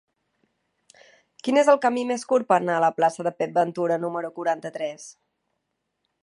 Quin 1.47 1.59
és 1.63 1.69
el 1.73 1.77
camí 1.83 2.05
més 2.13 2.25
curt 2.31 2.49
per 2.53 2.57
anar 2.57 2.79
a 2.79 2.85
la 2.85 2.91
plaça 3.01 3.27
de 3.29 3.35
Pep 3.43 3.53
Ventura 3.59 4.01
número 4.07 4.33
quaranta-tres? 4.41 5.07